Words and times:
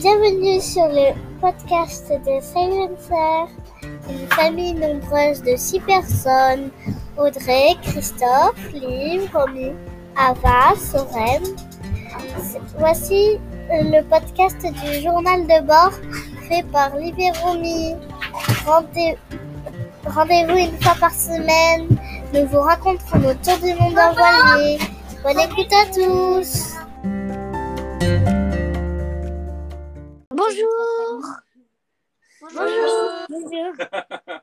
Bienvenue 0.00 0.62
sur 0.62 0.88
le 0.88 1.12
podcast 1.42 2.10
de 2.10 2.40
Silencer, 2.40 3.52
une 4.08 4.26
famille 4.28 4.72
nombreuse 4.72 5.42
de 5.42 5.56
six 5.56 5.80
personnes. 5.80 6.70
Audrey, 7.18 7.76
Christophe, 7.82 8.72
Liv, 8.72 9.28
Romy, 9.34 9.72
Ava, 10.16 10.74
Soren. 10.74 11.42
Voici 12.78 13.38
le 13.70 14.00
podcast 14.08 14.56
du 14.62 15.02
journal 15.02 15.42
de 15.42 15.66
bord 15.66 15.92
fait 16.48 16.64
par 16.72 16.96
Liv 16.96 17.14
et 17.18 17.32
Rendez-vous 20.06 20.56
une 20.56 20.80
fois 20.80 20.94
par 20.98 21.12
semaine. 21.12 21.88
Nous 22.32 22.46
vous 22.46 22.60
raconterons 22.60 23.18
nos 23.18 23.34
tours 23.34 23.58
du 23.58 23.74
monde 23.74 23.98
en 23.98 24.14
voilier. 24.14 24.78
Bonne 25.22 25.40
écoute 25.40 25.70
à 25.74 25.84
tous. 25.92 26.78
Bonjour. 33.30 33.74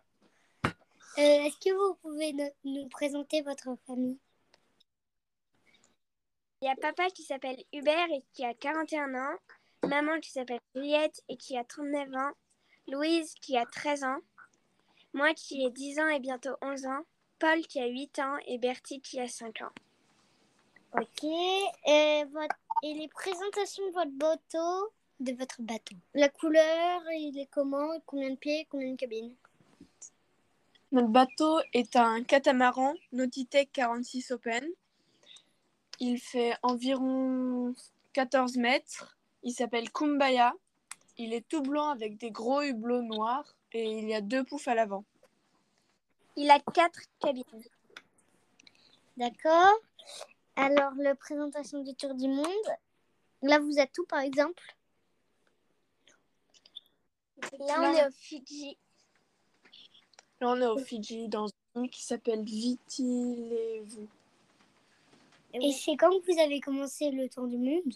Euh, 1.20 1.46
Est-ce 1.46 1.58
que 1.58 1.74
vous 1.74 1.96
pouvez 1.96 2.32
no- 2.32 2.52
nous 2.64 2.88
présenter 2.90 3.42
votre 3.42 3.76
famille? 3.88 4.20
Il 6.62 6.68
y 6.68 6.70
a 6.70 6.76
papa 6.76 7.10
qui 7.10 7.24
s'appelle 7.24 7.58
Hubert 7.74 8.06
et 8.12 8.24
qui 8.34 8.46
a 8.46 8.54
41 8.54 9.16
ans, 9.16 9.36
maman 9.88 10.20
qui 10.20 10.30
s'appelle 10.30 10.60
Juliette 10.76 11.20
et 11.28 11.36
qui 11.36 11.58
a 11.58 11.64
39 11.64 12.10
ans, 12.14 12.32
Louise 12.88 13.34
qui 13.42 13.58
a 13.58 13.66
13 13.66 14.04
ans, 14.04 14.20
moi 15.14 15.34
qui 15.34 15.66
ai 15.66 15.72
10 15.72 16.00
ans 16.00 16.08
et 16.10 16.20
bientôt 16.20 16.56
11 16.62 16.86
ans, 16.86 17.02
Paul 17.40 17.62
qui 17.62 17.80
a 17.82 17.88
8 17.88 18.20
ans 18.20 18.38
et 18.46 18.60
Bertie 18.60 19.02
qui 19.02 19.20
a 19.20 19.28
5 19.28 19.60
ans. 19.64 19.74
Ok. 21.02 21.24
Et, 21.24 22.26
votre- 22.32 22.56
et 22.84 22.94
les 22.94 23.08
présentations 23.08 23.88
de 23.88 23.92
votre 23.94 24.12
bateau? 24.12 24.94
De 25.20 25.34
votre 25.34 25.62
bateau. 25.62 25.96
La 26.14 26.30
couleur, 26.30 27.02
il 27.12 27.40
est 27.40 27.48
comment? 27.48 28.00
Combien 28.06 28.30
de 28.30 28.36
pieds? 28.36 28.68
Combien 28.70 28.92
de 28.92 28.98
cabines? 28.98 29.36
Notre 30.92 31.08
bateau 31.08 31.60
est 31.74 31.96
un 31.96 32.24
catamaran 32.24 32.94
Nautitech 33.12 33.72
46 33.74 34.32
Open. 34.32 34.64
Il 36.00 36.20
fait 36.20 36.56
environ 36.62 37.74
14 38.14 38.58
mètres. 38.58 39.18
Il 39.42 39.54
s'appelle 39.54 39.92
Kumbaya. 39.92 40.54
Il 41.18 41.34
est 41.34 41.48
tout 41.48 41.62
blanc 41.62 41.90
avec 41.90 42.18
des 42.18 42.30
gros 42.30 42.62
hublots 42.62 43.02
noirs 43.02 43.56
et 43.74 43.90
il 44.00 44.08
y 44.08 44.14
a 44.14 44.22
deux 44.22 44.44
poufs 44.44 44.68
à 44.68 44.76
l'avant. 44.76 45.04
Il 46.36 46.52
a 46.52 46.60
4 46.60 47.00
cabines. 47.20 47.44
D'accord. 49.18 49.74
Alors, 50.56 50.94
la 50.98 51.16
présentation 51.16 51.82
du 51.82 51.96
tour 51.96 52.14
du 52.14 52.28
monde. 52.28 52.46
Là, 53.42 53.58
vous 53.60 53.80
êtes 53.80 53.98
où, 53.98 54.06
par 54.06 54.20
exemple? 54.20 54.64
Là 57.60 57.82
on 57.82 57.94
est 57.94 58.08
au 58.08 58.12
Fidji. 58.12 58.78
Là, 60.40 60.50
on 60.50 60.62
est 60.62 60.68
au 60.68 60.78
Fidji 60.78 61.28
dans 61.28 61.48
une 61.76 61.86
île 61.86 61.90
qui 61.90 62.04
s'appelle 62.04 62.44
Vitilevu. 62.44 64.08
Et 65.54 65.72
c'est 65.72 65.96
quand 65.96 66.12
que 66.12 66.32
vous 66.32 66.40
avez 66.40 66.60
commencé 66.60 67.10
le 67.10 67.28
tour 67.28 67.48
du 67.48 67.58
monde? 67.58 67.94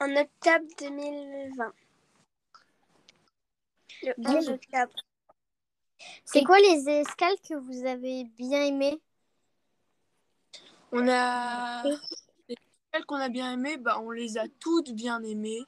En 0.00 0.14
octobre 0.16 0.66
2020. 0.78 1.72
Le 4.04 4.14
Bien. 4.18 4.36
11 4.36 4.48
octobre. 4.50 4.92
C'est 6.24 6.44
quoi 6.44 6.58
les 6.58 6.88
escales 6.88 7.40
que 7.48 7.54
vous 7.54 7.84
avez 7.86 8.24
bien 8.24 8.62
aimées? 8.62 9.00
On 10.92 11.08
a. 11.08 11.82
Celles 12.92 13.06
qu'on 13.06 13.16
a 13.16 13.28
bien 13.28 13.52
aimées, 13.52 13.78
bah, 13.78 14.00
on 14.00 14.10
les 14.10 14.38
a 14.38 14.46
toutes 14.60 14.92
bien 14.92 15.22
aimées. 15.22 15.64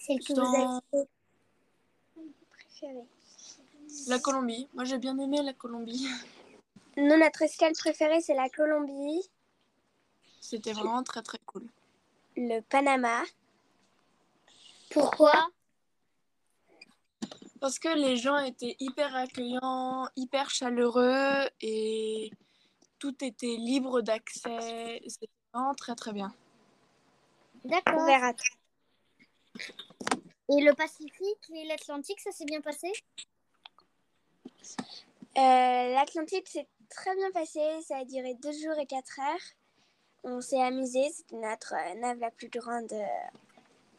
Celles 0.00 0.18
que 0.20 0.34
Sans- 0.34 0.50
vous 0.50 0.80
avez 0.92 1.06
Préféré. 2.50 3.04
La 4.08 4.18
Colombie. 4.18 4.68
Moi, 4.74 4.84
j'ai 4.84 4.98
bien 4.98 5.18
aimé 5.18 5.42
la 5.42 5.52
Colombie. 5.52 6.08
Nous, 6.96 7.16
notre 7.18 7.42
escale 7.42 7.72
préférée, 7.72 8.20
c'est 8.20 8.34
la 8.34 8.48
Colombie, 8.48 9.22
C'était 10.40 10.72
vraiment 10.72 11.02
très 11.02 11.22
très 11.22 11.38
cool. 11.46 11.66
le 12.36 12.60
Panama, 12.60 13.22
Pourquoi? 14.90 15.48
Parce 17.60 17.78
que 17.78 17.88
les 17.88 18.16
gens 18.16 18.38
étaient 18.38 18.74
hyper 18.80 19.14
accueillants, 19.14 20.08
hyper 20.16 20.48
chaleureux 20.50 21.46
et 21.60 22.30
tout 22.98 23.22
était 23.22 23.56
libre 23.56 24.00
d'accès. 24.00 25.02
C'était 25.06 25.28
vraiment 25.52 25.74
très 25.74 25.94
très 25.94 26.12
bien. 26.12 26.32
D'accord. 27.64 28.08
Et 30.48 30.62
le 30.62 30.74
Pacifique 30.74 31.50
et 31.54 31.64
l'Atlantique, 31.64 32.20
ça 32.20 32.32
s'est 32.32 32.44
bien 32.44 32.60
passé? 32.60 32.92
Euh, 35.36 35.94
L'Atlantique 35.94 36.48
s'est 36.48 36.66
très 36.88 37.14
bien 37.14 37.30
passé, 37.30 37.60
ça 37.86 37.98
a 37.98 38.04
duré 38.04 38.34
deux 38.34 38.52
jours 38.52 38.78
et 38.80 38.86
quatre 38.86 39.20
heures. 39.20 39.46
On 40.24 40.40
s'est 40.40 40.60
amusé, 40.60 41.08
c'était 41.10 41.36
notre 41.36 41.74
euh, 41.74 41.94
nave 42.00 42.18
la 42.18 42.30
plus 42.30 42.48
grande. 42.48 42.92
euh, 42.92 43.06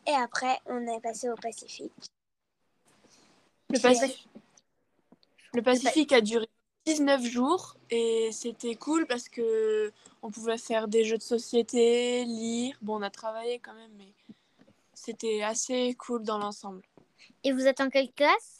Et 0.07 0.13
après, 0.13 0.59
on 0.65 0.85
est 0.87 0.99
passé 0.99 1.29
au 1.29 1.35
Pacifique. 1.35 1.93
Le, 3.69 3.79
Pacifique, 3.79 4.27
le 5.53 5.61
Pacifique 5.61 6.11
a 6.11 6.21
duré 6.21 6.49
19 6.85 7.23
jours 7.23 7.77
et 7.89 8.29
c'était 8.33 8.75
cool 8.75 9.07
parce 9.07 9.29
que 9.29 9.93
on 10.21 10.29
pouvait 10.31 10.57
faire 10.57 10.87
des 10.87 11.05
jeux 11.05 11.17
de 11.17 11.23
société, 11.23 12.25
lire. 12.25 12.77
Bon, 12.81 12.97
on 12.99 13.01
a 13.01 13.09
travaillé 13.09 13.59
quand 13.59 13.73
même, 13.73 13.91
mais 13.97 14.13
c'était 14.93 15.41
assez 15.41 15.95
cool 15.95 16.23
dans 16.23 16.37
l'ensemble. 16.37 16.81
Et 17.43 17.51
vous 17.51 17.67
êtes 17.67 17.81
en 17.81 17.89
quelle 17.89 18.11
classe? 18.11 18.59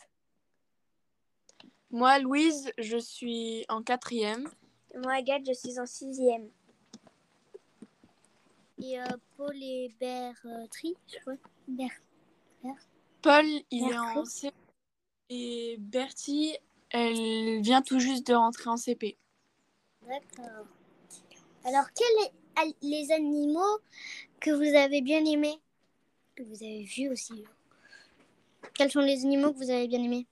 Moi, 1.89 2.19
Louise, 2.19 2.71
je 2.77 2.97
suis 2.97 3.65
en 3.69 3.83
quatrième. 3.83 4.49
Moi, 4.95 5.13
Agathe, 5.13 5.45
je 5.45 5.53
suis 5.53 5.79
en 5.79 5.85
sixième. 5.85 6.49
Et 8.81 8.99
euh, 8.99 9.05
Paul 9.37 9.55
et 9.55 9.93
Bertri, 9.99 10.95
je 11.07 11.19
crois. 11.19 11.33
Ber- 11.67 11.89
Paul, 13.21 13.45
il 13.69 13.89
est 13.91 13.97
en 13.97 14.25
C 14.25 14.51
et 15.29 15.77
Bertie, 15.79 16.57
elle 16.89 17.61
vient 17.61 17.81
tout 17.81 17.99
juste 17.99 18.25
de 18.27 18.33
rentrer 18.33 18.69
en 18.69 18.77
CP. 18.77 19.17
D'accord. 20.01 20.65
Alors, 21.63 21.85
quels 21.93 22.71
les 22.81 23.11
animaux 23.11 23.79
que 24.39 24.51
vous 24.51 24.75
avez 24.75 25.01
bien 25.01 25.23
aimés? 25.25 25.59
Que 26.35 26.43
vous 26.43 26.63
avez 26.63 26.83
vus 26.83 27.09
aussi. 27.09 27.43
Quels 28.73 28.91
sont 28.91 29.01
les 29.01 29.25
animaux 29.25 29.51
que 29.53 29.57
vous 29.57 29.69
avez 29.69 29.87
bien 29.87 30.01
aimés? 30.01 30.27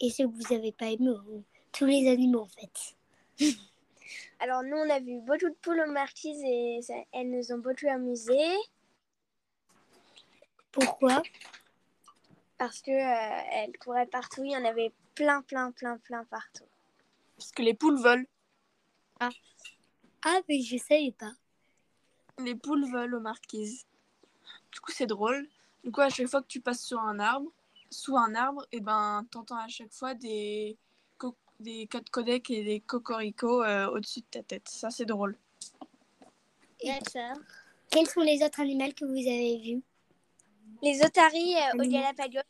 Et 0.00 0.10
ceux 0.10 0.26
que 0.26 0.32
vous 0.32 0.54
n'avez 0.54 0.72
pas 0.72 0.86
aimés 0.86 1.10
ou- 1.28 1.44
Tous 1.72 1.84
les 1.84 2.08
animaux, 2.08 2.42
en 2.42 2.48
fait. 2.48 2.96
Alors, 4.40 4.62
nous, 4.62 4.76
on 4.76 4.90
a 4.90 5.00
vu 5.00 5.20
beaucoup 5.20 5.48
de 5.48 5.56
poules 5.60 5.80
aux 5.80 5.90
marquises 5.92 6.42
et 6.44 6.80
ça- 6.82 6.94
elles 7.12 7.30
nous 7.30 7.52
ont 7.52 7.58
beaucoup 7.58 7.88
amusés 7.88 8.56
Pourquoi? 10.72 11.22
Parce 12.58 12.80
que 12.80 12.90
euh, 12.90 13.42
elles 13.52 13.76
couraient 13.78 14.06
partout. 14.06 14.42
Il 14.44 14.52
y 14.52 14.56
en 14.56 14.64
avait 14.64 14.92
plein, 15.14 15.42
plein, 15.42 15.70
plein, 15.72 15.98
plein 15.98 16.24
partout. 16.24 16.64
Parce 17.36 17.52
que 17.52 17.62
les 17.62 17.74
poules 17.74 18.00
volent. 18.00 18.24
Ah, 19.20 20.40
mais 20.48 20.60
je 20.62 20.78
savais 20.78 21.12
pas. 21.16 21.32
Les 22.38 22.54
poules 22.54 22.90
volent 22.90 23.18
aux 23.18 23.20
marquises. 23.20 23.84
Du 24.74 24.80
coup, 24.80 24.90
c'est 24.90 25.06
drôle. 25.06 25.48
Du 25.84 25.92
coup, 25.92 26.00
à 26.00 26.10
chaque 26.10 26.26
fois 26.26 26.42
que 26.42 26.48
tu 26.48 26.60
passes 26.60 26.82
sur 26.84 26.98
un 26.98 27.20
arbre, 27.20 27.50
sous 27.90 28.16
un 28.16 28.34
arbre, 28.34 28.66
et 28.72 28.80
ben, 28.80 29.24
t'entends 29.30 29.56
à 29.56 29.68
chaque 29.68 29.92
fois 29.92 30.14
des, 30.14 30.76
co- 31.16 31.36
des 31.60 31.86
quatre 31.86 32.10
codecs 32.10 32.50
et 32.50 32.64
des 32.64 32.80
cocoricots 32.80 33.62
euh, 33.62 33.88
au-dessus 33.90 34.20
de 34.20 34.26
ta 34.30 34.42
tête. 34.42 34.68
Ça, 34.68 34.90
c'est 34.90 35.04
drôle. 35.04 35.38
D'accord. 36.84 37.38
Quels 37.88 38.08
sont 38.08 38.22
les 38.22 38.42
autres 38.42 38.60
animaux 38.60 38.92
que 38.96 39.04
vous 39.04 39.12
avez 39.12 39.60
vus? 39.60 39.82
Les 40.82 41.00
otaries 41.04 41.54
euh, 41.54 41.78
au. 41.78 41.88
Galapagos. 41.88 42.40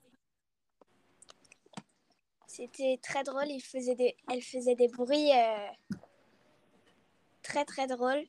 C'était 2.47 2.99
très 3.03 3.23
drôle. 3.23 3.49
Ils 3.49 3.61
faisaient 3.61 3.97
des... 3.97 4.17
Elles 4.31 4.43
faisaient 4.43 4.77
des 4.77 4.89
bruits 4.89 5.31
euh, 5.33 5.69
très 7.43 7.67
très 7.67 7.87
drôles. 7.87 8.25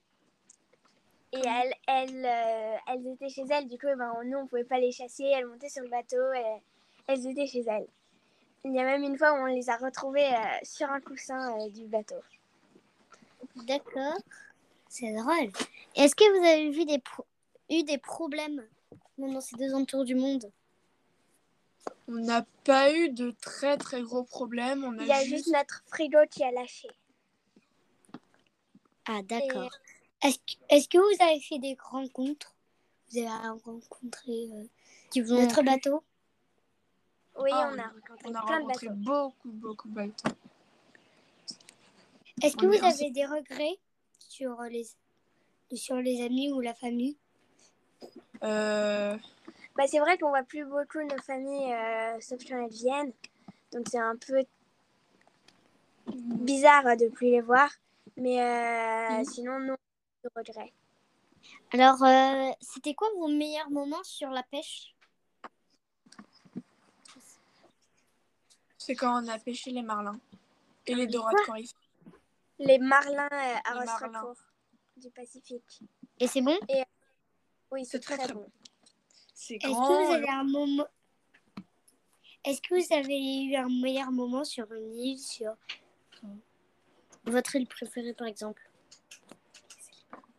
Et 1.36 1.48
elles, 1.48 1.74
elles, 1.88 2.26
euh, 2.26 2.78
elles 2.88 3.08
étaient 3.08 3.30
chez 3.30 3.44
elles. 3.50 3.68
Du 3.68 3.78
coup, 3.78 3.88
ben, 3.98 4.14
nous, 4.26 4.38
on 4.38 4.48
pouvait 4.48 4.64
pas 4.64 4.80
les 4.80 4.92
chasser. 4.92 5.26
Elles 5.26 5.46
montaient 5.46 5.70
sur 5.70 5.84
le 5.84 5.90
bateau. 5.90 6.34
Et 6.34 6.62
elles 7.08 7.28
étaient 7.28 7.48
chez 7.48 7.64
elles. 7.68 7.88
Il 8.64 8.74
y 8.74 8.80
a 8.80 8.84
même 8.84 9.04
une 9.04 9.18
fois 9.18 9.34
où 9.34 9.44
on 9.44 9.46
les 9.46 9.70
a 9.70 9.78
retrouvées 9.78 10.34
euh, 10.34 10.58
sur 10.64 10.90
un 10.90 11.02
coussin 11.02 11.60
euh, 11.60 11.70
du 11.70 11.86
bateau. 11.86 12.16
D'accord. 13.56 14.18
C'est 14.90 15.14
drôle. 15.14 15.52
Est-ce 15.96 16.16
que 16.16 16.40
vous 16.40 16.46
avez 16.46 16.70
vu 16.72 16.86
des 16.86 17.00
pro- 17.00 17.26
eu 17.70 17.84
des 17.84 17.98
problèmes 17.98 18.66
pendant 19.18 19.42
ces 19.42 19.56
deux 19.58 19.74
ans 19.74 19.86
tours 19.86 20.06
du 20.06 20.16
monde? 20.16 20.50
On 22.08 22.14
n'a 22.14 22.46
pas 22.64 22.94
eu 22.94 23.10
de 23.10 23.32
très 23.42 23.78
très 23.78 24.02
gros 24.02 24.24
problèmes. 24.24 24.84
On 24.84 24.98
a 24.98 25.02
Il 25.04 25.08
y 25.08 25.12
a 25.12 25.20
juste... 25.24 25.36
juste 25.36 25.54
notre 25.54 25.84
frigo 25.88 26.20
qui 26.32 26.44
a 26.44 26.52
lâché. 26.52 26.88
Ah, 29.08 29.22
d'accord. 29.22 29.70
Est-ce 30.26 30.88
que, 30.90 30.98
vous 30.98 31.24
avez 31.24 31.40
fait 31.40 31.60
des 31.60 31.78
rencontres? 31.80 32.56
Vous 33.12 33.20
avez 33.20 33.28
rencontré 33.28 34.50
euh, 34.54 34.66
Notre 35.16 35.62
bateau 35.62 36.04
Oui, 37.38 37.52
Ah, 37.54 37.70
on 37.72 37.78
a 37.78 37.88
rencontré 37.88 38.30
On 38.30 38.36
a 38.36 38.42
plein 38.42 38.60
de 38.60 38.64
rencontré 38.64 38.88
bateaux. 38.88 39.00
beaucoup, 39.04 39.52
beaucoup 39.52 39.88
de 39.90 39.94
bateaux. 39.94 40.30
Est-ce 42.42 42.58
que 42.58 42.66
On 42.66 42.70
vous 42.70 42.86
avez 42.86 43.12
des 43.12 43.26
regrets 43.26 43.78
sur 44.20 44.60
les 44.64 44.88
sur 45.74 45.98
les 45.98 46.24
amis 46.24 46.52
ou 46.52 46.60
la 46.62 46.74
famille? 46.74 47.18
Euh, 48.44 49.18
Bah, 49.76 49.86
c'est 49.88 50.00
vrai 50.00 50.18
qu'on 50.18 50.30
voit 50.30 50.44
plus 50.44 50.66
beaucoup 50.66 51.02
nos 51.02 51.22
familles, 51.22 51.74
euh, 51.74 52.20
sauf 52.20 52.40
quand 52.48 52.64
elles 52.66 52.72
viennent. 52.72 53.14
Donc 53.72 53.88
c'est 53.90 54.00
un 54.00 54.16
peu 54.16 54.44
bizarre 56.08 56.98
de 56.98 57.10
plus 57.10 57.28
les 57.28 57.42
voir. 57.42 57.70
Mais 58.18 58.42
euh, 58.42 59.20
Mhm. 59.20 59.26
sinon, 59.26 59.60
non, 59.60 59.76
de 60.26 60.32
regrets. 60.36 60.74
Alors, 61.72 62.02
euh, 62.04 62.52
c'était 62.60 62.94
quoi 62.94 63.08
vos 63.16 63.28
meilleurs 63.28 63.70
moments 63.70 64.04
sur 64.04 64.30
la 64.30 64.44
pêche? 64.44 64.96
C'est 68.78 68.96
quand 68.96 69.24
on 69.24 69.28
a 69.28 69.40
pêché 69.40 69.72
les 69.72 69.82
marlins 69.82 70.20
et 70.86 70.96
les 70.96 71.08
dorades 71.08 71.36
coryphes. 71.46 71.74
Les 72.60 72.78
marlins 72.78 73.28
euh, 73.32 73.56
à 73.64 73.80
Les 73.80 73.86
marlins. 73.86 74.34
du 74.98 75.10
Pacifique. 75.10 75.82
Et 76.20 76.28
c'est 76.28 76.42
bon? 76.42 76.58
Oui, 77.72 77.86
c'est 77.86 78.00
très, 78.00 78.16
très, 78.16 78.26
très 78.26 78.34
bon. 78.34 78.50
C'est 79.34 79.56
Est-ce 79.56 79.68
grand. 79.68 79.88
que 79.88 80.06
vous 80.06 80.14
avez 80.14 80.30
un 80.30 80.44
moment 80.44 80.88
Est-ce 82.46 82.62
que 82.62 82.76
vous 82.76 82.94
avez 82.94 83.44
eu 83.44 83.56
un 83.56 83.70
meilleur 83.70 84.12
moment 84.12 84.44
sur 84.44 84.72
une 84.72 84.96
île, 84.96 85.20
sur 85.20 85.56
votre 87.26 87.56
île 87.56 87.68
préférée 87.68 88.14
par 88.14 88.28
exemple? 88.28 88.62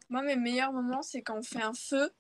Moi, 0.08 0.23
mes 0.23 0.37
meilleurs 0.37 0.73
moments, 0.73 1.03
c'est 1.03 1.23
quand 1.23 1.38
on 1.38 1.43
fait 1.43 1.62
un 1.62 1.73
feu 1.75 2.11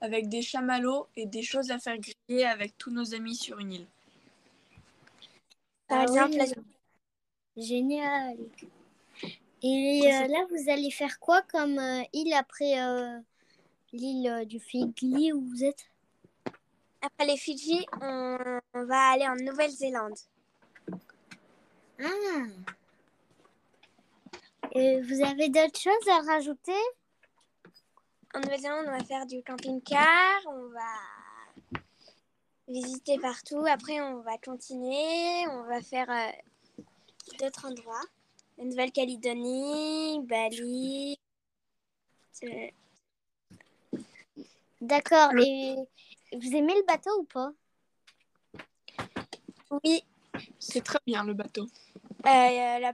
avec 0.00 0.28
des 0.28 0.42
chamallows 0.42 1.06
et 1.16 1.26
des 1.26 1.42
choses 1.42 1.70
à 1.70 1.78
faire 1.78 1.98
griller 1.98 2.44
avec 2.44 2.76
tous 2.78 2.90
nos 2.90 3.14
amis 3.14 3.36
sur 3.36 3.58
une 3.58 3.72
île. 3.72 3.86
Par 5.86 6.00
Ah 6.00 6.02
exemple, 6.02 6.32
oui. 6.32 6.36
la- 6.38 7.62
Génial. 7.62 8.36
Et 9.62 10.02
euh, 10.06 10.26
là, 10.28 10.46
vous 10.50 10.70
allez 10.70 10.90
faire 10.90 11.18
quoi 11.18 11.42
comme 11.42 11.78
euh, 11.78 12.02
île 12.12 12.32
après 12.34 12.80
euh, 12.80 13.18
l'île 13.92 14.28
euh, 14.28 14.44
du 14.44 14.60
Figli 14.60 15.32
où 15.32 15.40
vous 15.40 15.64
êtes? 15.64 15.90
Après 17.00 17.26
les 17.26 17.36
Fidji, 17.36 17.84
on, 18.00 18.60
on 18.74 18.84
va 18.84 19.10
aller 19.10 19.26
en 19.26 19.34
Nouvelle-Zélande. 19.36 20.14
Ah 22.00 22.04
Et 24.72 25.00
vous 25.00 25.24
avez 25.24 25.48
d'autres 25.48 25.80
choses 25.80 26.08
à 26.08 26.20
rajouter? 26.32 26.72
En 28.34 28.40
Nouvelle-Zélande, 28.40 28.86
on 28.88 28.98
va 28.98 29.04
faire 29.04 29.26
du 29.26 29.42
camping-car, 29.42 30.40
on 30.46 30.68
va 30.68 31.80
visiter 32.68 33.18
partout. 33.18 33.64
Après, 33.66 34.00
on 34.00 34.20
va 34.20 34.36
continuer, 34.38 35.46
on 35.48 35.62
va 35.64 35.80
faire 35.80 36.08
euh, 36.10 36.82
d'autres 37.40 37.66
endroits. 37.66 38.04
La 38.58 38.64
Nouvelle-Calédonie, 38.64 40.20
Bali. 40.24 41.18
euh, 42.44 42.68
D'accord. 44.80 45.30
Et 45.38 45.76
vous 46.32 46.54
aimez 46.56 46.74
le 46.74 46.86
bateau 46.86 47.20
ou 47.20 47.24
pas? 47.24 47.50
Oui, 49.84 50.04
C'est 50.58 50.84
très 50.84 50.98
bien 51.06 51.24
le 51.24 51.34
bateau. 51.34 51.62
euh, 52.26 52.78
la 52.78 52.92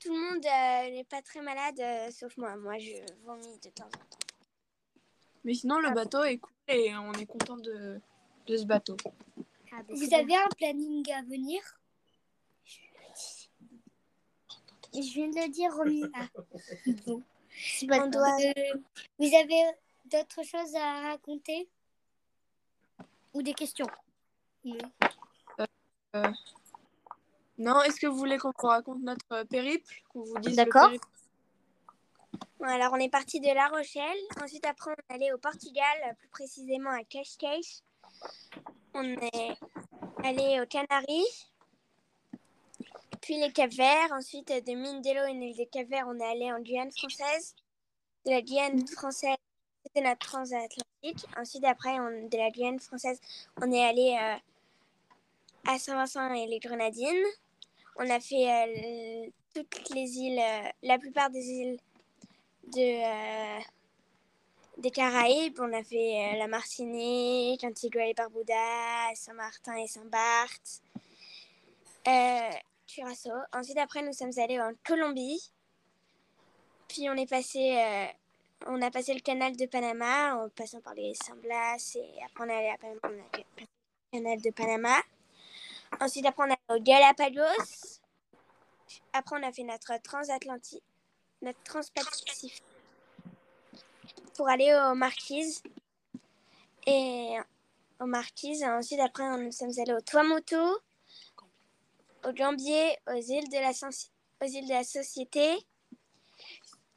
tout 0.00 0.14
le 0.14 0.20
monde 0.34 0.46
euh, 0.46 0.90
n'est 0.94 1.04
pas 1.04 1.22
très 1.22 1.40
malade, 1.40 1.80
euh, 1.80 2.10
sauf 2.12 2.36
moi. 2.36 2.54
Moi, 2.56 2.78
je 2.78 2.92
vomis 3.24 3.58
de 3.58 3.70
temps 3.70 3.86
en 3.86 3.90
temps. 3.90 4.17
Mais 5.48 5.54
sinon, 5.54 5.78
le 5.78 5.88
Ah. 5.88 5.92
bateau 5.92 6.22
est 6.24 6.36
cool 6.36 6.52
et 6.68 6.94
on 6.94 7.10
est 7.14 7.24
content 7.24 7.56
de, 7.56 7.98
de 8.46 8.56
ce 8.58 8.66
bateau. 8.66 8.98
Vous 9.88 10.12
avez 10.12 10.36
un 10.36 10.48
planning 10.58 11.10
à 11.10 11.22
venir? 11.22 11.62
Je 14.92 15.00
viens 15.14 15.28
de 15.30 15.36
le 15.40 15.48
dire, 15.48 15.72
Romina. 15.74 16.28
Bon. 17.06 17.22
C'est 17.50 17.86
pas 17.86 17.96
On 18.04 18.10
grave. 18.10 18.12
doit- 18.12 18.52
Euh, 18.58 18.74
vous 19.18 19.34
avez 19.34 19.62
d'autres 20.04 20.42
choses 20.44 20.74
à 20.74 21.00
raconter? 21.12 21.66
Ou 23.32 23.40
des 23.40 23.54
questions? 23.54 23.86
Oui. 24.66 24.76
Non, 27.56 27.80
est-ce 27.84 27.98
que 27.98 28.06
vous 28.06 28.18
voulez 28.18 28.36
qu'on 28.36 28.52
vous 28.58 28.66
raconte 28.66 29.00
notre 29.02 29.24
euh, 29.32 29.44
périple? 29.46 30.02
Qu'on 30.10 30.24
vous 30.24 30.38
dise 30.40 30.50
le 30.50 30.56
D'accord. 30.56 30.88
périple? 30.88 31.06
Bon, 31.06 31.17
alors, 32.62 32.92
on 32.92 32.96
est 32.98 33.08
parti 33.08 33.40
de 33.40 33.52
La 33.54 33.68
Rochelle. 33.68 34.18
Ensuite, 34.42 34.66
après, 34.66 34.90
on 34.90 34.94
est 34.94 35.14
allé 35.16 35.32
au 35.32 35.38
Portugal, 35.38 36.16
plus 36.18 36.28
précisément 36.28 36.90
à 36.90 37.04
Cascais. 37.04 37.60
On 38.94 39.04
est 39.04 39.56
allé 40.24 40.60
aux 40.60 40.66
Canaries, 40.66 41.48
puis 43.20 43.38
les 43.38 43.52
Cap 43.52 43.70
Verts. 43.70 44.12
Ensuite, 44.12 44.48
de 44.48 44.72
Mindelo 44.74 45.24
et 45.26 45.34
l'île 45.34 45.56
des 45.56 45.66
Cap 45.66 45.86
Verts, 45.88 46.06
on 46.08 46.18
est 46.18 46.24
allé 46.24 46.52
en 46.52 46.60
Guyane 46.60 46.90
française. 46.92 47.54
De 48.26 48.32
la 48.32 48.42
Guyane 48.42 48.86
française, 48.88 49.36
c'était 49.84 50.06
notre 50.06 50.26
transatlantique. 50.26 51.26
Ensuite, 51.36 51.64
après, 51.64 51.98
on- 52.00 52.28
de 52.28 52.36
la 52.36 52.50
Guyane 52.50 52.80
française, 52.80 53.20
on 53.62 53.70
est 53.70 53.84
allé 53.84 54.18
euh, 54.20 54.36
à 55.72 55.78
Saint-Vincent 55.78 56.32
et 56.34 56.46
les 56.46 56.58
Grenadines. 56.58 57.24
On 57.96 58.08
a 58.10 58.20
fait 58.20 58.50
euh, 58.50 59.30
toutes 59.54 59.90
les 59.90 60.18
îles, 60.18 60.38
euh, 60.40 60.68
la 60.82 60.98
plupart 60.98 61.30
des 61.30 61.44
îles 61.46 61.78
de, 62.74 63.58
euh, 63.58 63.60
des 64.78 64.90
Caraïbes. 64.90 65.58
On 65.60 65.72
a 65.72 65.82
fait 65.82 66.34
euh, 66.34 66.38
la 66.38 66.46
Martinique, 66.46 67.64
Antigua 67.64 68.06
et 68.06 68.14
Barbuda, 68.14 69.14
Saint-Martin 69.14 69.76
et 69.76 69.86
Saint-Barth, 69.86 70.82
euh, 72.06 72.50
Curaçao. 72.86 73.32
Ensuite, 73.52 73.78
après, 73.78 74.02
nous 74.02 74.12
sommes 74.12 74.38
allés 74.38 74.60
en 74.60 74.72
Colombie. 74.84 75.52
Puis 76.88 77.10
on 77.10 77.14
est 77.14 77.28
passé, 77.28 77.76
euh, 77.76 78.06
on 78.66 78.80
a 78.80 78.90
passé 78.90 79.12
le 79.12 79.20
canal 79.20 79.54
de 79.56 79.66
Panama 79.66 80.36
en 80.36 80.48
passant 80.48 80.80
par 80.80 80.94
les 80.94 81.14
San 81.14 81.38
Blas 81.38 81.96
et 81.96 82.22
après 82.24 82.44
on 82.44 82.48
est 82.48 82.56
allé 82.56 82.68
à 82.68 82.78
Panama, 82.78 83.00
a 83.04 83.36
passé 83.36 83.68
le 84.12 84.18
canal 84.18 84.40
de 84.40 84.50
Panama. 84.50 84.96
Ensuite, 86.00 86.26
après, 86.26 86.44
on 86.44 86.50
est 86.50 86.58
allé 86.68 86.80
au 86.80 86.82
Galapagos. 86.82 88.00
Après, 89.12 89.36
on 89.38 89.42
a 89.42 89.52
fait 89.52 89.64
notre 89.64 90.00
transatlantique, 90.02 90.82
notre 91.42 91.62
transpacifique 91.62 92.62
pour 94.34 94.48
aller 94.48 94.72
aux 94.72 94.94
Marquises. 94.94 95.62
Et 96.86 97.36
aux 98.00 98.06
Marquises. 98.06 98.64
Ensuite, 98.64 99.00
après, 99.00 99.24
nous 99.38 99.52
sommes 99.52 99.72
allés 99.78 99.92
au 99.92 100.00
Tuamotu, 100.00 100.56
au 100.56 102.32
Gambier, 102.32 102.96
aux 103.06 103.20
îles 103.20 103.48
de 103.48 103.60
la, 103.60 103.70
aux 103.70 104.50
îles 104.50 104.66
de 104.66 104.72
la 104.72 104.84
Société, 104.84 105.56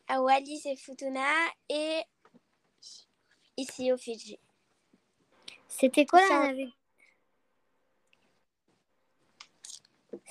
à 0.08 0.22
Wallis 0.22 0.62
et 0.66 0.76
Futuna 0.76 1.26
et 1.70 2.02
ici 3.58 3.92
aux 3.92 3.98
Fidji. 3.98 4.40
C'était 5.68 6.06
quoi 6.06 6.22
la 6.22 6.48
navigation 6.48 6.78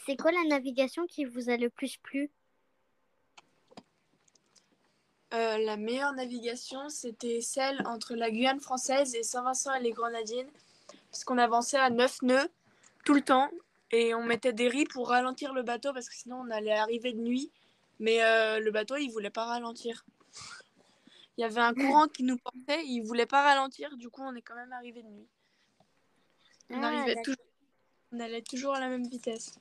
C'est 0.07 0.17
quoi 0.17 0.33
la 0.33 0.45
navigation 0.45 1.07
qui 1.07 1.25
vous 1.25 1.51
a 1.51 1.57
le 1.57 1.71
plus 1.71 1.97
plu? 1.97 2.31
Euh, 5.33 5.59
la 5.59 5.77
meilleure 5.77 6.13
navigation, 6.15 6.89
c'était 6.89 7.41
celle 7.41 7.87
entre 7.87 8.15
la 8.15 8.31
Guyane 8.31 8.61
française 8.61 9.15
et 9.15 9.23
Saint-Vincent 9.23 9.73
et 9.75 9.81
les 9.81 9.93
Grenadines. 9.93 10.51
Parce 11.11 11.25
qu'on 11.25 11.39
avançait 11.39 11.79
à 11.79 11.91
9 11.91 12.23
nœuds 12.23 12.49
tout 13.05 13.15
le 13.15 13.23
temps. 13.23 13.49
Et 13.93 14.15
on 14.15 14.23
mettait 14.25 14.53
des 14.53 14.69
ris 14.69 14.85
pour 14.85 15.09
ralentir 15.09 15.53
le 15.53 15.63
bateau 15.63 15.93
parce 15.93 16.09
que 16.09 16.15
sinon 16.15 16.43
on 16.47 16.51
allait 16.51 16.77
arriver 16.77 17.13
de 17.13 17.19
nuit. 17.21 17.51
Mais 17.99 18.23
euh, 18.23 18.61
le 18.61 18.71
bateau, 18.71 18.97
il 18.97 19.09
voulait 19.11 19.31
pas 19.31 19.45
ralentir. 19.45 20.05
Il 21.37 21.43
y 21.43 21.45
avait 21.45 21.61
un 21.61 21.75
courant 21.75 22.07
qui 22.07 22.23
nous 22.23 22.37
portait, 22.37 22.85
il 22.85 23.03
voulait 23.03 23.27
pas 23.27 23.43
ralentir. 23.43 23.97
Du 23.97 24.09
coup, 24.11 24.23
on 24.23 24.35
est 24.35 24.43
quand 24.43 24.55
même 24.55 24.73
arrivé 24.73 25.03
de 25.03 25.09
nuit. 25.09 25.29
On 26.71 26.83
Ah, 26.83 26.87
arrivait 26.89 27.21
toujours. 27.23 27.45
On 28.13 28.21
allait 28.21 28.43
toujours 28.43 28.75
à 28.75 28.81
la 28.81 28.89
même 28.89 29.07
vitesse. 29.07 29.55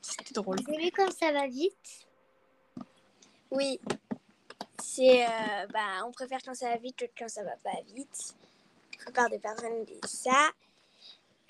C'était 0.00 0.34
drôle. 0.34 0.56
Vous 0.64 0.72
avez 0.72 0.84
vu 0.84 0.90
comme 0.90 1.10
ça 1.10 1.32
va 1.32 1.46
vite 1.46 2.07
Oui, 3.50 3.80
c'est 4.82 5.24
euh, 5.26 5.66
bah, 5.72 6.04
on 6.06 6.12
préfère 6.12 6.40
quand 6.44 6.54
ça 6.54 6.70
va 6.70 6.76
vite 6.76 6.96
que 6.96 7.04
quand 7.18 7.28
ça 7.28 7.42
va 7.42 7.56
pas 7.62 7.80
vite. 7.94 8.34
La 8.98 9.04
plupart 9.04 9.30
des 9.30 9.38
personnes 9.38 9.84
disent 9.84 10.00
ça. 10.04 10.50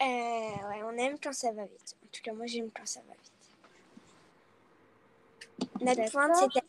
Euh, 0.00 0.05
ouais, 0.05 0.83
on 0.85 0.93
aime 0.97 1.19
quand 1.19 1.33
ça 1.33 1.50
va 1.52 1.64
vite. 1.64 1.97
En 2.05 2.09
tout 2.12 2.23
cas, 2.23 2.33
moi 2.33 2.47
j'aime 2.47 2.71
quand 2.71 2.87
ça 2.87 3.00
va 3.00 3.14
vite. 3.14 3.33
Notre 5.81 6.11
pointe, 6.12 6.37
c'était 6.37 6.67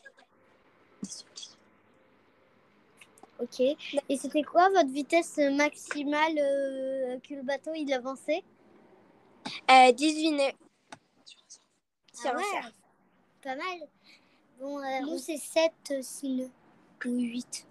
Ok. 3.39 3.61
Et 4.09 4.17
c'était 4.17 4.43
quoi 4.43 4.67
votre 4.69 4.89
vitesse 4.89 5.37
maximale 5.37 6.37
euh, 6.37 7.19
que 7.19 7.35
le 7.35 7.41
bateau 7.43 7.71
il 7.73 7.91
avançait? 7.93 8.43
Euh, 9.71 9.91
18 9.93 10.31
nœuds. 10.31 10.43
Ah 12.25 12.35
ouais. 12.35 12.43
Pas 13.41 13.55
mal. 13.55 13.87
Bon, 14.59 14.79
euh, 14.79 14.99
nous 15.01 15.17
c'est 15.17 15.37
7, 15.37 16.03
6 16.03 16.29
nœuds. 16.29 16.51
Ou 17.05 17.17
8. 17.19 17.65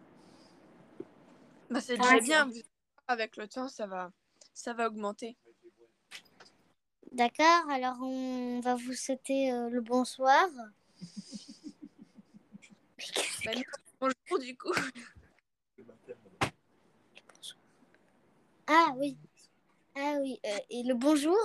Bah, 1.71 1.81
c'est 1.81 1.99
Ah, 2.01 2.19
déjà 2.19 2.45
bien. 2.45 2.63
Avec 3.09 3.37
le 3.37 3.47
temps, 3.47 3.69
ça 3.69 3.87
va, 3.87 4.11
ça 4.55 4.73
va 4.73 4.87
augmenter. 4.89 5.37
D'accord, 7.13 7.69
alors 7.71 7.97
on 8.03 8.61
va 8.61 8.75
vous 8.75 8.95
souhaiter 8.95 9.53
euh, 9.53 9.69
le 9.71 9.81
bonsoir. 9.81 10.47
Bah, 13.45 13.53
bonjour 14.01 14.39
du 14.41 14.57
coup. 14.59 14.73
Ah 18.67 18.93
oui. 18.97 19.17
Ah 19.97 20.17
oui. 20.21 20.41
euh, 20.45 20.59
et 20.69 20.83
le 20.83 20.95
bonjour 20.95 21.39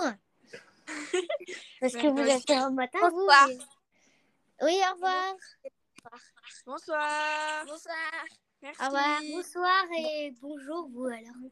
Parce 1.79 1.93
que 1.93 2.07
vous 2.07 2.27
êtes 2.27 2.49
un 2.49 2.71
matin, 2.71 2.97
vous. 3.09 3.17
Bonsoir. 3.17 3.47
mais- 3.49 3.57
Oui, 4.63 4.79
au 4.89 4.93
revoir. 4.93 5.35
Bonsoir. 6.65 7.65
Bonsoir. 7.67 7.95
Merci. 8.61 8.81
Au 8.81 8.85
revoir. 8.85 9.19
Bonsoir 9.35 9.83
et 9.99 10.33
bonjour, 10.41 10.87
vous 10.93 11.05
alors. 11.05 11.51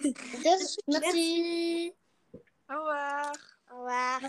Merci. 0.88 1.92
Au 2.70 2.74
revoir. 2.74 3.32
Au 3.72 3.76
revoir. 3.78 4.20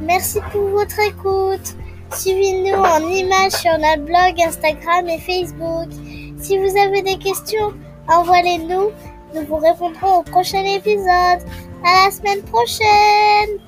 Merci 0.00 0.40
pour 0.52 0.68
votre 0.68 1.00
écoute. 1.00 1.74
Suivez-nous 2.12 2.76
en 2.76 3.08
images 3.08 3.52
sur 3.52 3.78
notre 3.78 4.02
blog, 4.02 4.40
Instagram 4.42 5.08
et 5.08 5.20
Facebook. 5.20 5.90
Si 6.38 6.58
vous 6.58 6.76
avez 6.76 7.00
des 7.00 7.18
questions, 7.18 7.72
envoyez-nous. 8.08 8.90
Nous 9.34 9.46
vous 9.46 9.56
répondrons 9.56 10.18
au 10.18 10.22
prochain 10.22 10.64
épisode. 10.64 11.40
À 11.86 12.06
la 12.06 12.10
semaine 12.10 12.42
prochaine. 12.42 13.60